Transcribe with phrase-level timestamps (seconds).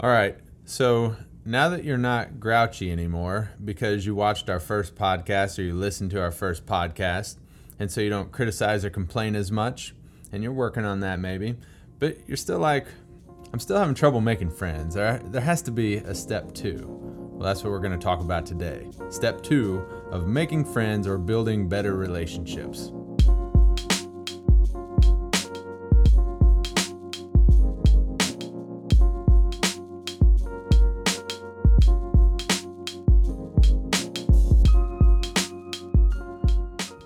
[0.00, 0.36] All right.
[0.64, 5.74] So now that you're not grouchy anymore because you watched our first podcast or you
[5.74, 7.36] listened to our first podcast,
[7.78, 9.94] and so you don't criticize or complain as much,
[10.30, 11.56] and you're working on that maybe,
[11.98, 12.86] but you're still like,
[13.52, 14.94] I'm still having trouble making friends.
[14.94, 16.86] There, there has to be a step two.
[17.32, 18.88] Well, that's what we're going to talk about today.
[19.10, 22.92] Step two of making friends or building better relationships.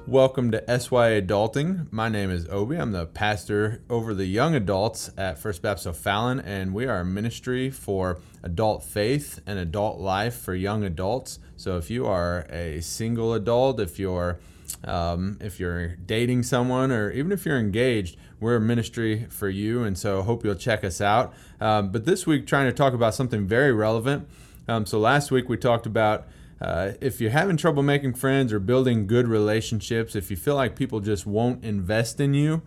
[0.08, 1.88] Welcome to SY Adulting.
[1.90, 2.76] My name is Obi.
[2.76, 7.04] I'm the pastor over the young adults at First Baptist O'Fallon, and we are a
[7.04, 11.40] ministry for adult faith and adult life for young adults.
[11.56, 14.38] So if you are a single adult, if you're
[14.84, 19.82] um, if you're dating someone, or even if you're engaged, we're a ministry for you.
[19.82, 21.34] And so hope you'll check us out.
[21.60, 24.28] Um, but this week, trying to talk about something very relevant.
[24.68, 26.28] Um, so last week we talked about
[26.60, 30.74] uh, if you're having trouble making friends or building good relationships, if you feel like
[30.74, 32.62] people just won't invest in you,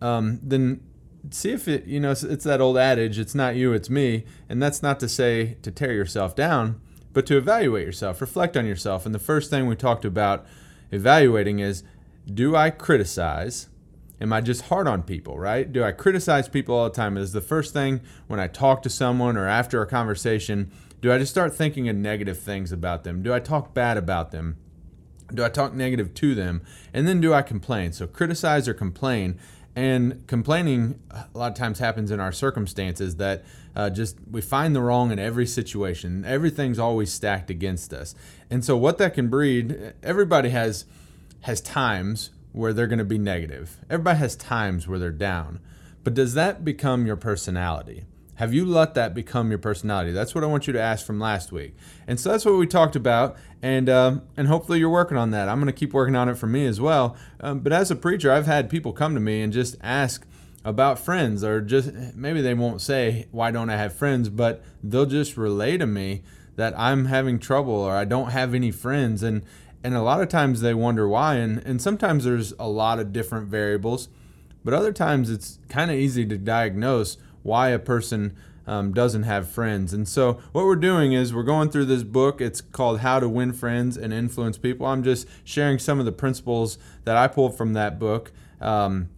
[0.00, 0.80] um, then
[1.30, 4.24] see if it, you know, it's, it's that old adage, it's not you, it's me.
[4.48, 6.80] And that's not to say to tear yourself down,
[7.12, 9.04] but to evaluate yourself, reflect on yourself.
[9.04, 10.46] And the first thing we talked about
[10.90, 11.82] evaluating is
[12.32, 13.68] do I criticize?
[14.20, 15.70] Am I just hard on people, right?
[15.70, 17.18] Do I criticize people all the time?
[17.18, 20.72] Is the first thing when I talk to someone or after a conversation,
[21.04, 23.22] do I just start thinking of negative things about them?
[23.22, 24.56] Do I talk bad about them?
[25.34, 26.62] Do I talk negative to them?
[26.94, 27.92] And then do I complain?
[27.92, 29.38] So criticize or complain.
[29.76, 33.44] And complaining a lot of times happens in our circumstances that
[33.76, 36.24] uh, just we find the wrong in every situation.
[36.24, 38.14] Everything's always stacked against us.
[38.48, 40.86] And so what that can breed, everybody has
[41.42, 43.76] has times where they're going to be negative.
[43.90, 45.60] Everybody has times where they're down.
[46.02, 48.06] But does that become your personality?
[48.36, 50.10] Have you let that become your personality?
[50.10, 51.76] That's what I want you to ask from last week.
[52.06, 55.48] And so that's what we talked about, and um, and hopefully you're working on that.
[55.48, 57.16] I'm going to keep working on it for me as well.
[57.40, 60.26] Um, but as a preacher, I've had people come to me and just ask
[60.64, 65.06] about friends, or just maybe they won't say why don't I have friends, but they'll
[65.06, 66.22] just relay to me
[66.56, 69.42] that I'm having trouble or I don't have any friends, and
[69.84, 73.12] and a lot of times they wonder why, and and sometimes there's a lot of
[73.12, 74.08] different variables,
[74.64, 79.48] but other times it's kind of easy to diagnose why a person um, doesn't have
[79.48, 79.92] friends.
[79.92, 82.40] And so, what we're doing is we're going through this book.
[82.40, 84.86] It's called How to Win Friends and Influence People.
[84.86, 88.32] I'm just sharing some of the principles that I pulled from that book.
[88.60, 89.10] Um,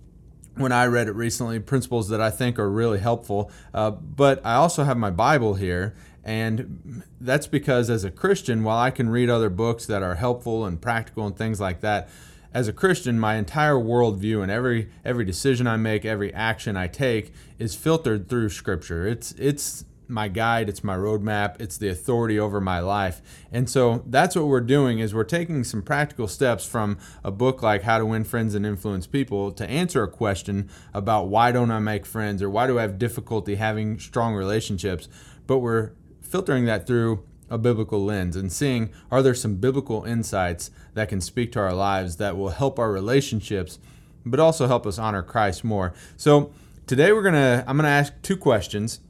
[0.57, 3.51] when I read it recently, principles that I think are really helpful.
[3.73, 5.95] Uh, but I also have my Bible here,
[6.25, 10.65] and that's because as a Christian, while I can read other books that are helpful
[10.65, 12.09] and practical and things like that,
[12.53, 16.89] as a Christian, my entire worldview and every every decision I make, every action I
[16.89, 19.07] take is filtered through Scripture.
[19.07, 23.21] It's it's my guide, it's my roadmap, it's the authority over my life.
[23.51, 27.63] And so that's what we're doing is we're taking some practical steps from a book
[27.63, 31.71] like How to Win Friends and Influence People to answer a question about why don't
[31.71, 35.09] I make friends or why do I have difficulty having strong relationships,
[35.47, 40.71] but we're filtering that through a biblical lens and seeing are there some biblical insights
[40.95, 43.79] that can speak to our lives that will help our relationships
[44.25, 45.95] but also help us honor Christ more.
[46.17, 46.53] So
[46.87, 49.01] today we're going to I'm going to ask two questions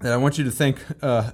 [0.00, 1.30] that I want you to think uh,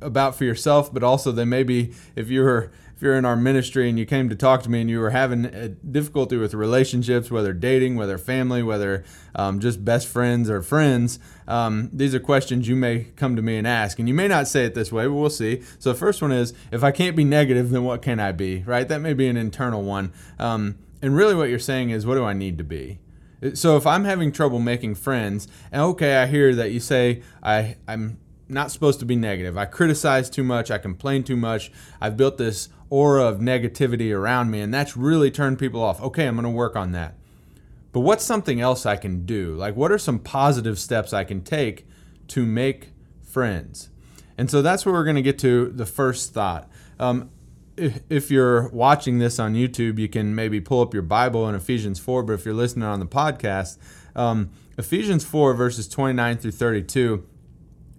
[0.00, 3.98] about for yourself but also they maybe if you're if you're in our ministry and
[3.98, 7.52] you came to talk to me and you were having a difficulty with relationships, whether
[7.52, 12.74] dating, whether family, whether um, just best friends or friends, um, these are questions you
[12.74, 13.98] may come to me and ask.
[13.98, 15.62] And you may not say it this way, but we'll see.
[15.78, 18.62] So the first one is if I can't be negative, then what can I be,
[18.62, 18.88] right?
[18.88, 20.14] That may be an internal one.
[20.38, 22.98] Um, and really what you're saying is, what do I need to be?
[23.52, 27.76] So if I'm having trouble making friends, and okay, I hear that you say I,
[27.86, 28.18] I'm
[28.48, 29.58] not supposed to be negative.
[29.58, 30.70] I criticize too much.
[30.70, 31.70] I complain too much.
[32.00, 36.00] I've built this aura of negativity around me, and that's really turned people off.
[36.00, 37.14] Okay, I'm going to work on that.
[37.92, 39.54] But what's something else I can do?
[39.54, 41.86] Like, what are some positive steps I can take
[42.28, 42.90] to make
[43.22, 43.88] friends?
[44.38, 46.68] And so that's where we're going to get to the first thought.
[47.00, 47.30] Um,
[47.76, 51.98] if, you're watching this on YouTube, you can maybe pull up your Bible in Ephesians
[51.98, 53.78] 4, but if you're listening on the podcast,
[54.14, 57.26] um, Ephesians 4, verses 29 through 32,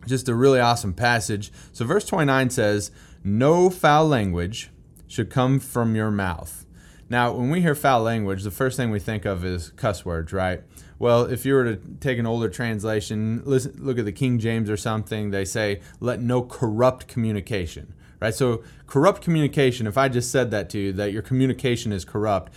[0.08, 1.52] just a really awesome passage.
[1.72, 2.92] So, verse 29 says,
[3.24, 4.72] No foul language
[5.08, 6.66] should come from your mouth.
[7.10, 10.34] Now, when we hear foul language, the first thing we think of is cuss words,
[10.34, 10.62] right?
[11.00, 14.70] Well, if you were to take an older translation, listen, look at the King James
[14.70, 18.34] or something, they say, let no corrupt communication, right?
[18.34, 22.52] So, corrupt communication, if I just said that to you, that your communication is corrupt,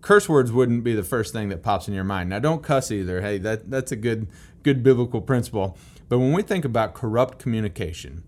[0.00, 2.30] curse words wouldn't be the first thing that pops in your mind.
[2.30, 3.20] Now, don't cuss either.
[3.20, 4.28] Hey, that, that's a good,
[4.62, 5.76] good biblical principle.
[6.12, 8.22] But when we think about corrupt communication,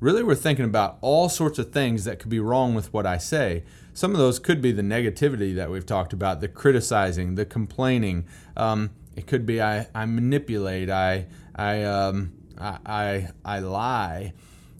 [0.00, 3.18] really we're thinking about all sorts of things that could be wrong with what I
[3.18, 3.64] say.
[3.92, 8.24] Some of those could be the negativity that we've talked about, the criticizing, the complaining.
[8.56, 14.32] Um, it could be I, I manipulate, I, I, um, I, I, I lie.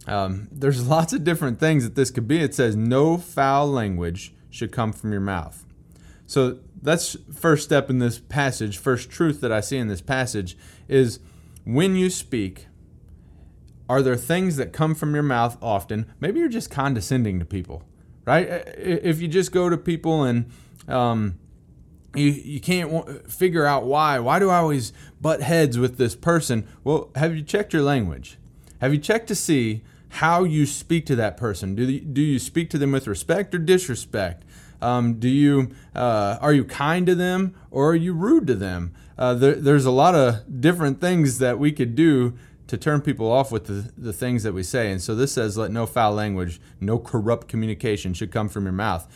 [0.07, 2.41] Um, there's lots of different things that this could be.
[2.41, 5.67] It says, no foul language should come from your mouth.
[6.27, 8.79] So that's first step in this passage.
[8.79, 10.57] First truth that I see in this passage
[10.89, 11.21] is
[11.69, 12.67] when you speak,
[13.91, 16.11] are there things that come from your mouth often?
[16.19, 17.83] Maybe you're just condescending to people,
[18.25, 18.47] right?
[18.79, 20.51] If you just go to people and
[20.89, 21.39] um,
[22.15, 24.19] you, you can't figure out why.
[24.19, 26.67] Why do I always butt heads with this person?
[26.85, 28.39] Well, have you checked your language?
[28.81, 31.75] Have you checked to see how you speak to that person?
[31.75, 34.47] Do, you, do you speak to them with respect or disrespect?
[34.81, 38.95] Um, do you uh, are you kind to them or are you rude to them?
[39.19, 42.39] Uh, there, there's a lot of different things that we could do
[42.69, 44.93] to turn people off with the, the things that we say.
[44.93, 48.73] And so this says, let no foul language, no corrupt communication should come from your
[48.73, 49.11] mouth.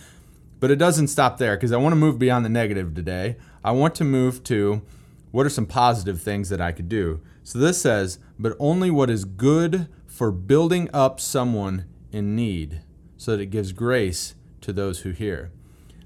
[0.58, 3.37] But it doesn't stop there because I want to move beyond the negative today.
[3.62, 4.82] I want to move to
[5.31, 7.20] what are some positive things that I could do.
[7.44, 12.82] So this says, but only what is good for building up someone in need
[13.16, 15.50] so that it gives grace to those who hear.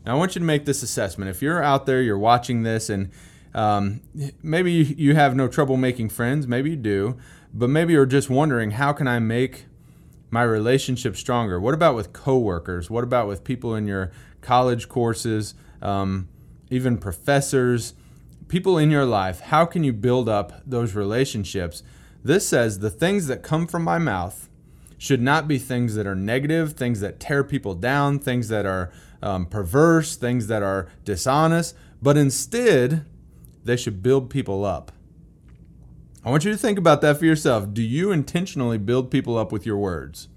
[0.04, 1.31] Now, I want you to make this assessment.
[1.31, 3.10] If you're out there, you're watching this, and
[3.54, 4.00] um,
[4.43, 7.16] maybe you have no trouble making friends, maybe you do,
[7.52, 9.66] but maybe you're just wondering how can I make
[10.31, 11.60] my relationship stronger?
[11.60, 12.90] What about with coworkers?
[12.90, 14.10] What about with people in your
[14.40, 16.28] college courses, um,
[16.70, 17.94] even professors,
[18.48, 19.40] people in your life?
[19.40, 21.82] How can you build up those relationships?
[22.22, 24.49] This says the things that come from my mouth
[24.99, 28.92] should not be things that are negative, things that tear people down, things that are
[29.22, 33.04] um, perverse, things that are dishonest, but instead,
[33.66, 34.92] they should build people up.
[36.24, 37.72] I want you to think about that for yourself.
[37.72, 40.28] Do you intentionally build people up with your words?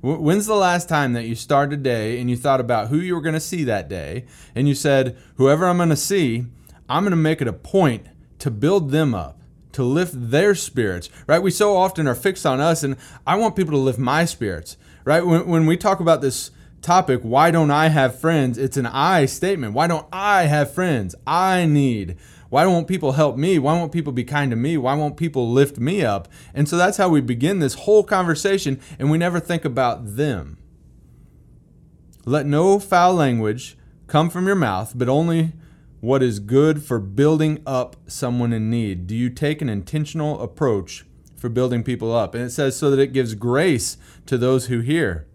[0.00, 3.14] When's the last time that you started a day and you thought about who you
[3.14, 6.44] were going to see that day and you said, whoever I'm going to see,
[6.88, 8.06] I'm going to make it a point
[8.40, 9.40] to build them up?
[9.74, 11.42] to lift their spirits, right?
[11.42, 14.76] We so often are fixed on us, and I want people to lift my spirits,
[15.04, 15.26] right?
[15.26, 18.56] When, when we talk about this topic, why don't I have friends?
[18.56, 19.74] It's an I statement.
[19.74, 21.14] Why don't I have friends?
[21.26, 22.16] I need.
[22.50, 23.58] Why won't people help me?
[23.58, 24.76] Why won't people be kind to me?
[24.76, 26.28] Why won't people lift me up?
[26.54, 30.58] And so that's how we begin this whole conversation, and we never think about them.
[32.24, 33.76] Let no foul language
[34.06, 35.52] come from your mouth, but only
[36.00, 39.06] what is good for building up someone in need?
[39.06, 42.34] Do you take an intentional approach for building people up?
[42.34, 45.26] And it says so that it gives grace to those who hear.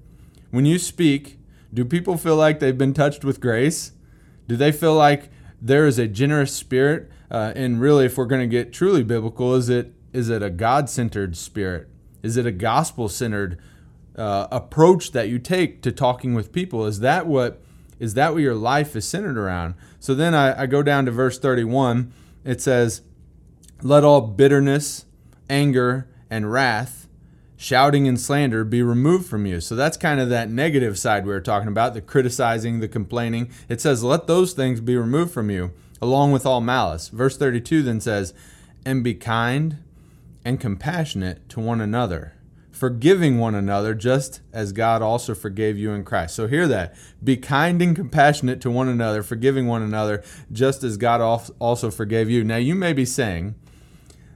[0.51, 1.39] When you speak,
[1.73, 3.93] do people feel like they've been touched with grace?
[4.47, 7.09] Do they feel like there is a generous spirit?
[7.31, 10.49] Uh, and really, if we're going to get truly biblical, is it is it a
[10.49, 11.87] God centered spirit?
[12.23, 13.59] Is it a gospel centered
[14.15, 16.85] uh, approach that you take to talking with people?
[16.85, 17.61] Is that what
[17.99, 19.75] is that what your life is centered around?
[19.99, 22.13] So then I, I go down to verse 31.
[22.45, 23.01] It says,
[23.81, 25.05] Let all bitterness,
[25.49, 26.98] anger, and wrath,
[27.61, 29.59] shouting and slander be removed from you.
[29.59, 33.51] So that's kind of that negative side we were talking about the criticizing, the complaining.
[33.67, 35.71] It says, Let those things be removed from you,
[36.01, 37.09] along with all malice.
[37.09, 38.33] Verse 32 then says,
[38.85, 39.83] And be kind
[40.45, 42.33] and compassionate to one another
[42.71, 46.33] forgiving one another just as God also forgave you in Christ.
[46.33, 46.95] So hear that.
[47.21, 51.19] Be kind and compassionate to one another, forgiving one another just as God
[51.59, 52.41] also forgave you.
[52.45, 53.55] Now you may be saying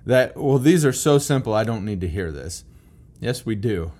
[0.05, 2.65] that, well, these are so simple, I don't need to hear this.
[3.23, 3.93] Yes, we do.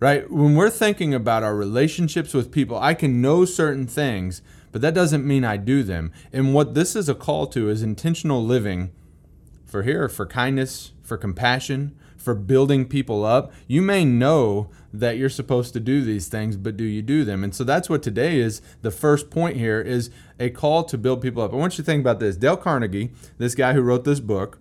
[0.00, 0.28] Right?
[0.28, 4.94] When we're thinking about our relationships with people, I can know certain things, but that
[4.94, 6.12] doesn't mean I do them.
[6.32, 8.90] And what this is a call to is intentional living
[9.64, 13.52] for here, for kindness, for compassion, for building people up.
[13.68, 17.44] You may know that you're supposed to do these things, but do you do them?
[17.44, 20.10] And so that's what today is the first point here is
[20.40, 21.52] a call to build people up.
[21.52, 22.36] I want you to think about this.
[22.36, 24.58] Dale Carnegie, this guy who wrote this book,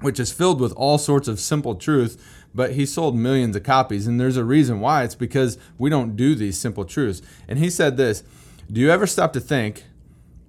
[0.00, 2.16] which is filled with all sorts of simple truths,
[2.54, 4.06] but he sold millions of copies.
[4.06, 5.04] And there's a reason why.
[5.04, 7.22] It's because we don't do these simple truths.
[7.48, 8.22] And he said this
[8.70, 9.84] Do you ever stop to think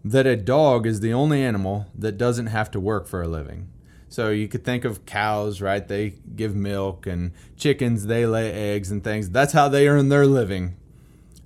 [0.03, 3.69] that a dog is the only animal that doesn't have to work for a living?
[4.09, 5.87] So you could think of cows, right?
[5.87, 9.31] They give milk, and chickens, they lay eggs and things.
[9.31, 10.77] That's how they earn their living.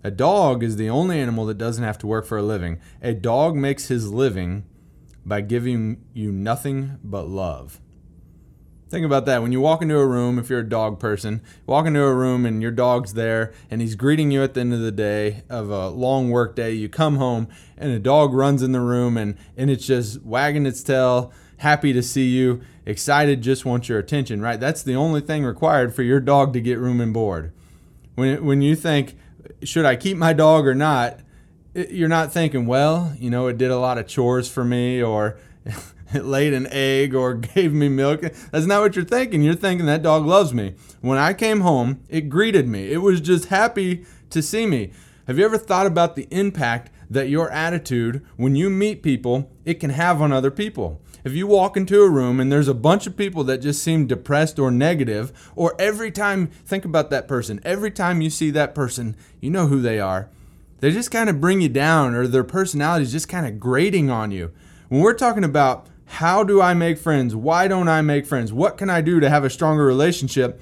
[0.04, 2.82] A dog is the only animal that doesn't have to work for a living.
[3.02, 4.66] A dog makes his living
[5.26, 7.80] by giving you nothing but love.
[8.89, 9.41] Think about that.
[9.41, 12.46] When you walk into a room, if you're a dog person, walk into a room
[12.46, 15.70] and your dog's there and he's greeting you at the end of the day of
[15.70, 16.72] a long work day.
[16.72, 20.65] You come home and a dog runs in the room and, and it's just wagging
[20.65, 24.60] its tail, happy to see you, excited, just wants your attention, right?
[24.60, 27.51] That's the only thing required for your dog to get room and board.
[28.15, 29.17] When, when you think,
[29.63, 31.20] should I keep my dog or not?
[31.74, 35.38] You're not thinking, well, you know, it did a lot of chores for me or
[36.14, 38.22] it laid an egg or gave me milk.
[38.52, 39.42] That's not what you're thinking.
[39.42, 40.76] You're thinking that dog loves me.
[41.02, 42.92] When I came home, it greeted me.
[42.92, 44.92] It was just happy to see me.
[45.28, 49.76] Have you ever thought about the impact that your attitude when you meet people, it
[49.76, 51.02] can have on other people?
[51.24, 54.08] If you walk into a room and there's a bunch of people that just seem
[54.08, 58.74] depressed or negative, or every time, think about that person, every time you see that
[58.74, 60.30] person, you know who they are.
[60.80, 64.10] They just kind of bring you down, or their personality is just kind of grating
[64.10, 64.54] on you.
[64.90, 67.36] When we're talking about how do I make friends?
[67.36, 68.52] Why don't I make friends?
[68.52, 70.62] What can I do to have a stronger relationship?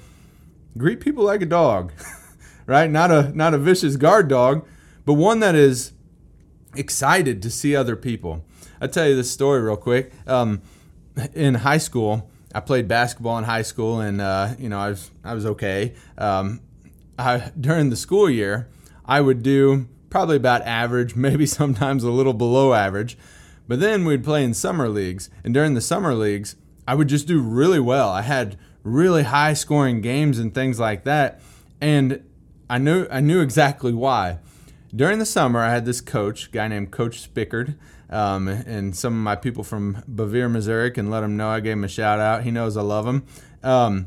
[0.76, 1.92] Greet people like a dog,
[2.66, 2.90] right?
[2.90, 4.66] Not a not a vicious guard dog,
[5.04, 5.92] but one that is
[6.74, 8.44] excited to see other people.
[8.80, 10.12] I'll tell you this story real quick.
[10.26, 10.60] Um,
[11.32, 15.10] in high school, I played basketball in high school, and uh, you know I was
[15.24, 15.94] I was okay.
[16.18, 16.60] Um,
[17.18, 18.68] I, during the school year,
[19.04, 23.16] I would do probably about average, maybe sometimes a little below average.
[23.68, 26.56] But then we'd play in summer leagues, and during the summer leagues,
[26.86, 28.10] I would just do really well.
[28.10, 31.40] I had really high scoring games and things like that,
[31.80, 32.22] and
[32.70, 34.38] I knew I knew exactly why.
[34.94, 37.76] During the summer, I had this coach, guy named Coach Spickard,
[38.08, 41.72] um, and some of my people from Bevier, Missouri can let him know I gave
[41.72, 42.44] him a shout out.
[42.44, 43.24] He knows I love him.
[43.62, 44.06] Um,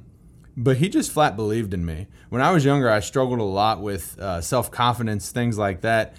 [0.55, 2.07] but he just flat believed in me.
[2.29, 6.15] When I was younger, I struggled a lot with uh, self confidence, things like that,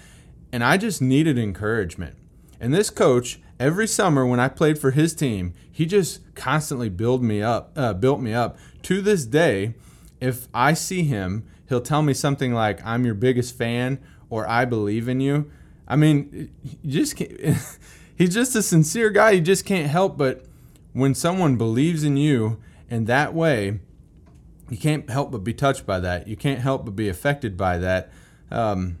[0.51, 2.17] and I just needed encouragement.
[2.61, 7.23] And this coach, every summer when I played for his team, he just constantly built
[7.23, 8.57] me up, uh, built me up.
[8.83, 9.73] To this day,
[10.19, 13.97] if I see him, he'll tell me something like, "I'm your biggest fan,"
[14.29, 15.49] or "I believe in you."
[15.87, 16.51] I mean,
[16.83, 17.17] you just
[18.15, 19.31] he's just a sincere guy.
[19.31, 20.45] You just can't help but
[20.93, 23.79] when someone believes in you in that way,
[24.69, 26.27] you can't help but be touched by that.
[26.27, 28.11] You can't help but be affected by that.
[28.51, 28.99] Um,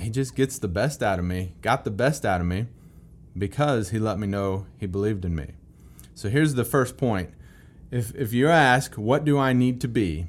[0.00, 2.66] he just gets the best out of me, got the best out of me
[3.36, 5.52] because he let me know he believed in me.
[6.14, 7.30] So here's the first point.
[7.90, 10.26] If, if you ask, what do I need to be?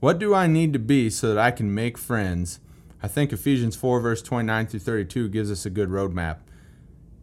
[0.00, 2.60] What do I need to be so that I can make friends?
[3.02, 6.38] I think Ephesians 4, verse 29 through 32 gives us a good roadmap.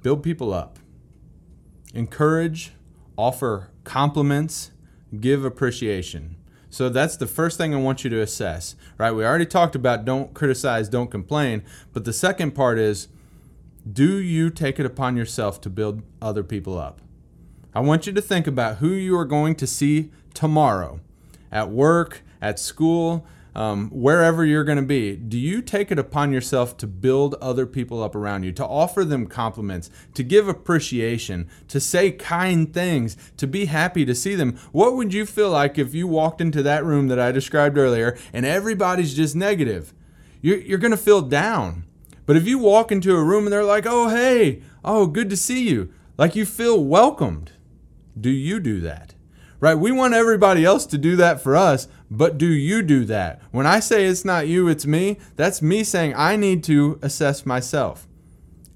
[0.04, 0.80] Build people up,
[1.94, 2.74] encourage,
[3.18, 4.72] offer compliments,
[5.20, 6.38] give appreciation.
[6.76, 9.14] So that's the first thing I want you to assess, right?
[9.14, 11.64] We already talked about don't criticize, don't complain,
[11.94, 13.08] but the second part is
[13.90, 17.00] do you take it upon yourself to build other people up?
[17.74, 21.00] I want you to think about who you are going to see tomorrow
[21.50, 23.26] at work, at school,
[23.56, 27.66] um, wherever you're going to be, do you take it upon yourself to build other
[27.66, 33.16] people up around you, to offer them compliments, to give appreciation, to say kind things,
[33.38, 34.58] to be happy to see them?
[34.74, 38.18] What would you feel like if you walked into that room that I described earlier
[38.34, 39.94] and everybody's just negative?
[40.42, 41.86] You're, you're going to feel down.
[42.26, 45.38] But if you walk into a room and they're like, oh, hey, oh, good to
[45.38, 47.54] see you, like you feel welcomed,
[48.20, 49.16] do you do that?
[49.60, 49.76] Right?
[49.76, 53.42] We want everybody else to do that for us, but do you do that?
[53.52, 57.46] When I say it's not you, it's me, that's me saying I need to assess
[57.46, 58.08] myself.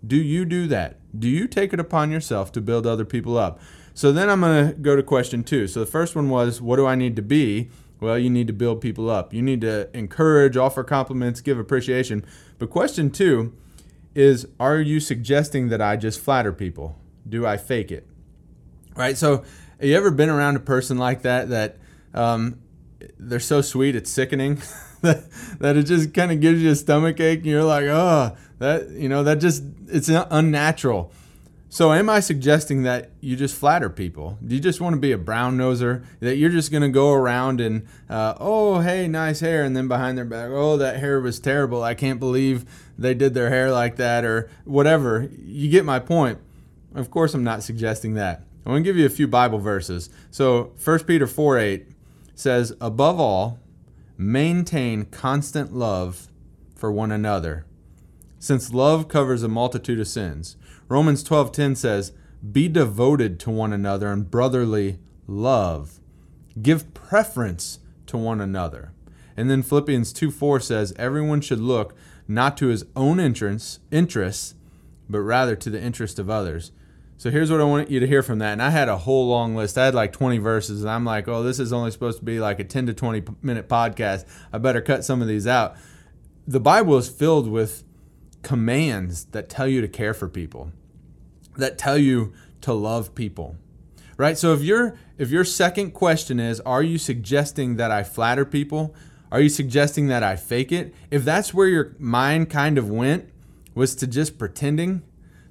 [0.05, 0.97] Do you do that?
[1.17, 3.59] Do you take it upon yourself to build other people up?
[3.93, 5.67] So then I'm going to go to question two.
[5.67, 7.69] So the first one was, what do I need to be?
[7.99, 9.33] Well, you need to build people up.
[9.33, 12.25] You need to encourage, offer compliments, give appreciation.
[12.57, 13.53] But question two
[14.15, 16.97] is, are you suggesting that I just flatter people?
[17.27, 18.07] Do I fake it?
[18.95, 19.17] Right?
[19.17, 19.43] So,
[19.79, 21.77] have you ever been around a person like that that
[22.13, 22.59] um,
[23.17, 24.61] they're so sweet it's sickening
[25.01, 28.89] that, it just kind of gives you a stomach ache and you're like oh that
[28.89, 31.11] you know that just it's unnatural.
[31.71, 34.37] So am i suggesting that you just flatter people?
[34.45, 36.03] Do you just want to be a brown noser?
[36.19, 39.87] That you're just going to go around and uh, oh hey nice hair and then
[39.87, 41.83] behind their back oh that hair was terrible.
[41.83, 42.65] I can't believe
[42.97, 45.29] they did their hair like that or whatever.
[45.39, 46.39] You get my point.
[46.95, 48.43] Of course i'm not suggesting that.
[48.65, 50.09] I want to give you a few bible verses.
[50.31, 51.87] So 1 peter 4 8
[52.39, 53.59] says, Above all,
[54.17, 56.29] maintain constant love
[56.75, 57.65] for one another,
[58.39, 60.55] since love covers a multitude of sins.
[60.87, 62.13] Romans 12:10 says,
[62.51, 65.99] "Be devoted to one another in brotherly love.
[66.61, 68.93] Give preference to one another."
[69.35, 71.93] And then Philippians 2:4 says, "Everyone should look
[72.27, 74.55] not to his own interests, interests,
[75.09, 76.71] but rather to the interest of others."
[77.19, 78.53] So here's what I want you to hear from that.
[78.53, 79.77] And I had a whole long list.
[79.77, 82.39] I had like 20 verses, and I'm like, oh, this is only supposed to be
[82.39, 84.25] like a 10 to 20 minute podcast.
[84.53, 85.75] I better cut some of these out.
[86.47, 87.83] The Bible is filled with
[88.41, 90.71] commands that tell you to care for people,
[91.57, 93.57] that tell you to love people.
[94.15, 94.37] Right?
[94.37, 98.95] So if your if your second question is are you suggesting that I flatter people?
[99.29, 100.95] Are you suggesting that I fake it?
[101.11, 103.29] If that's where your mind kind of went
[103.75, 105.01] was to just pretending,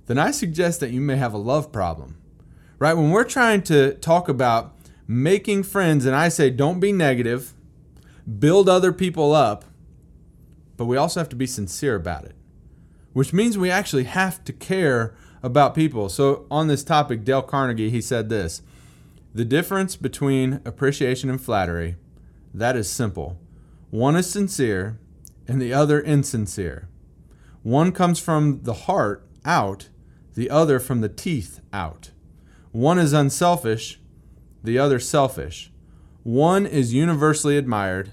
[0.09, 2.17] then I suggest that you may have a love problem.
[2.79, 2.95] Right?
[2.95, 4.75] When we're trying to talk about
[5.07, 7.55] making friends and I say don't be negative,
[8.39, 9.65] build other people up,
[10.77, 12.35] but we also have to be sincere about it,
[13.13, 16.09] which means we actually have to care about people.
[16.09, 18.63] So, on this topic, Dale Carnegie, he said this
[19.35, 21.97] The difference between appreciation and flattery,
[22.55, 23.39] that is simple.
[23.91, 24.99] One is sincere
[25.47, 26.89] and the other insincere.
[27.63, 29.89] One comes from the heart out,
[30.39, 32.13] the other from the teeth out.
[32.71, 33.99] One is unselfish,
[34.63, 35.73] the other selfish.
[36.23, 38.13] One is universally admired,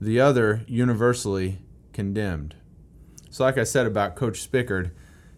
[0.00, 1.58] the other universally
[1.92, 2.54] condemned.
[3.28, 4.92] So, like I said about Coach Spickard,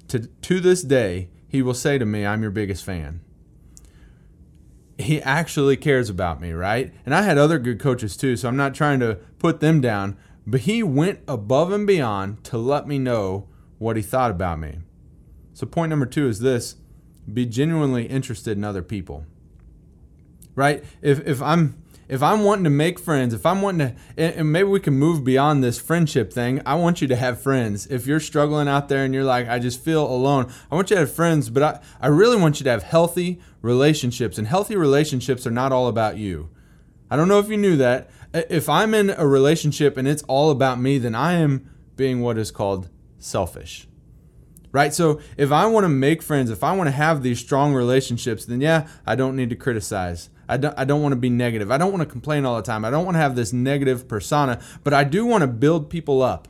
[0.09, 3.23] to, to this day, he will say to me, I'm your biggest fan.
[4.99, 6.93] He actually cares about me, right?
[7.07, 10.19] And I had other good coaches too, so I'm not trying to put them down,
[10.47, 14.81] but he went above and beyond to let me know what he thought about me.
[15.57, 16.77] So, point number two is this
[17.33, 19.25] be genuinely interested in other people,
[20.55, 20.85] right?
[21.01, 24.69] If, if I'm if I'm wanting to make friends, if I'm wanting to, and maybe
[24.69, 27.87] we can move beyond this friendship thing, I want you to have friends.
[27.87, 30.97] If you're struggling out there and you're like, I just feel alone, I want you
[30.97, 34.37] to have friends, but I, I really want you to have healthy relationships.
[34.37, 36.51] And healthy relationships are not all about you.
[37.11, 38.11] I don't know if you knew that.
[38.35, 42.37] If I'm in a relationship and it's all about me, then I am being what
[42.37, 43.89] is called selfish
[44.73, 44.93] right?
[44.93, 48.45] So if I want to make friends, if I want to have these strong relationships,
[48.45, 50.31] then yeah, I don't need to criticize.
[50.49, 51.71] I don't, I don't want to be negative.
[51.71, 52.85] I don't want to complain all the time.
[52.85, 56.23] I don't want to have this negative persona, but I do want to build people
[56.23, 56.49] up.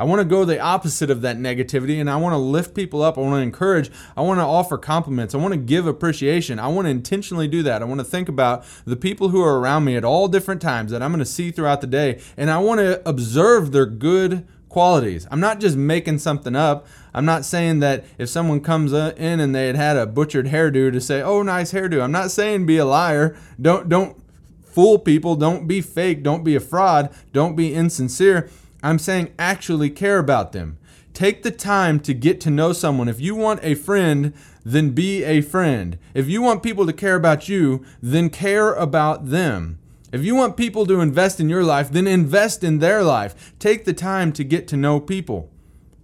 [0.00, 3.02] I want to go the opposite of that negativity and I want to lift people
[3.02, 3.18] up.
[3.18, 3.90] I want to encourage.
[4.16, 5.34] I want to offer compliments.
[5.34, 6.60] I want to give appreciation.
[6.60, 7.82] I want to intentionally do that.
[7.82, 10.92] I want to think about the people who are around me at all different times
[10.92, 14.46] that I'm going to see throughout the day and I want to observe their good
[14.68, 15.26] qualities.
[15.30, 16.86] I'm not just making something up.
[17.14, 20.92] I'm not saying that if someone comes in and they had had a butchered hairdo
[20.92, 23.36] to say, "Oh, nice hairdo." I'm not saying be a liar.
[23.60, 24.22] Don't don't
[24.62, 25.34] fool people.
[25.34, 26.22] Don't be fake.
[26.22, 27.10] Don't be a fraud.
[27.32, 28.48] Don't be insincere.
[28.82, 30.78] I'm saying actually care about them.
[31.14, 33.08] Take the time to get to know someone.
[33.08, 34.32] If you want a friend,
[34.64, 35.98] then be a friend.
[36.14, 39.78] If you want people to care about you, then care about them.
[40.10, 43.54] If you want people to invest in your life, then invest in their life.
[43.58, 45.50] Take the time to get to know people.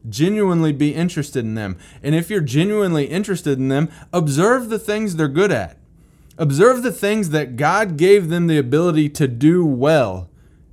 [0.07, 1.79] Genuinely be interested in them.
[2.03, 5.79] And if you're genuinely interested in them, observe the things they're good at.
[6.37, 10.29] Observe the things that God gave them the ability to do well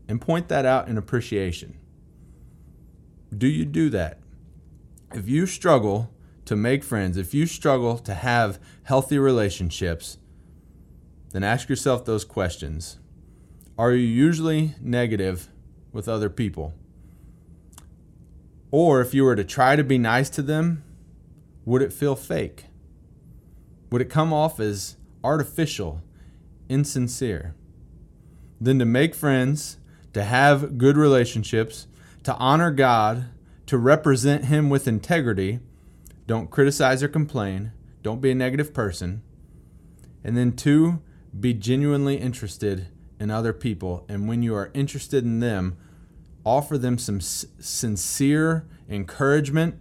[0.07, 1.77] and point that out in appreciation.
[3.35, 4.19] Do you do that?
[5.13, 6.11] If you struggle
[6.45, 10.17] to make friends, if you struggle to have healthy relationships,
[11.31, 12.97] then ask yourself those questions.
[13.81, 15.49] Are you usually negative
[15.91, 16.75] with other people?
[18.69, 20.83] Or if you were to try to be nice to them,
[21.65, 22.65] would it feel fake?
[23.89, 26.03] Would it come off as artificial,
[26.69, 27.55] insincere?
[28.59, 29.77] Then to make friends,
[30.13, 31.87] to have good relationships,
[32.21, 33.29] to honor God,
[33.65, 35.59] to represent Him with integrity,
[36.27, 37.71] don't criticize or complain,
[38.03, 39.23] don't be a negative person.
[40.23, 41.01] And then two,
[41.39, 42.85] be genuinely interested
[43.21, 45.77] in other people, and when you are interested in them,
[46.43, 49.75] offer them some s- sincere encouragement,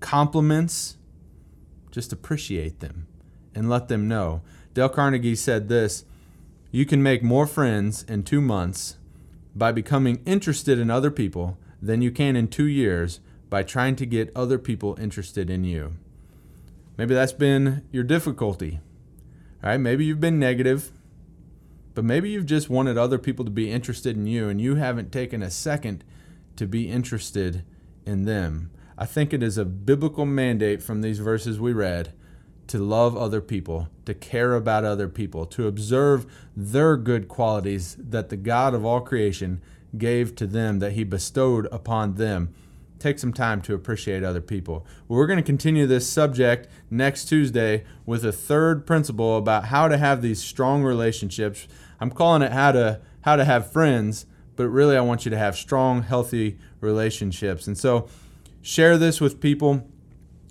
[0.00, 0.96] compliments,
[1.90, 3.06] just appreciate them
[3.54, 4.40] and let them know.
[4.72, 6.06] Dale Carnegie said this
[6.72, 8.96] You can make more friends in two months
[9.54, 14.06] by becoming interested in other people than you can in two years by trying to
[14.06, 15.96] get other people interested in you.
[16.96, 18.80] Maybe that's been your difficulty.
[19.62, 20.92] All right, maybe you've been negative
[21.94, 25.12] but maybe you've just wanted other people to be interested in you and you haven't
[25.12, 26.04] taken a second
[26.56, 27.64] to be interested
[28.06, 28.70] in them.
[28.96, 32.12] I think it is a biblical mandate from these verses we read
[32.66, 36.24] to love other people, to care about other people, to observe
[36.56, 39.60] their good qualities that the God of all creation
[39.98, 42.54] gave to them, that He bestowed upon them
[43.00, 44.86] take some time to appreciate other people.
[45.08, 49.96] We're going to continue this subject next Tuesday with a third principle about how to
[49.96, 51.66] have these strong relationships.
[51.98, 55.38] I'm calling it how to how to have friends, but really I want you to
[55.38, 57.66] have strong, healthy relationships.
[57.66, 58.08] And so
[58.62, 59.86] share this with people.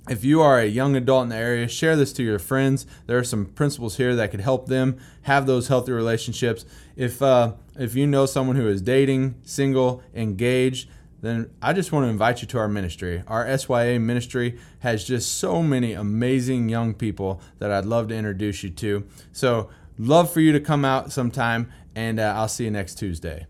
[0.07, 2.87] If you are a young adult in the area, share this to your friends.
[3.05, 6.65] There are some principles here that could help them have those healthy relationships.
[6.95, 10.89] If uh, if you know someone who is dating, single, engaged,
[11.21, 13.23] then I just want to invite you to our ministry.
[13.27, 18.63] Our SYA ministry has just so many amazing young people that I'd love to introduce
[18.63, 19.05] you to.
[19.31, 23.47] So, love for you to come out sometime, and uh, I'll see you next Tuesday.